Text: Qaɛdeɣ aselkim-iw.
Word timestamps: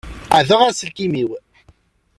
Qaɛdeɣ 0.29 0.61
aselkim-iw. 0.63 1.31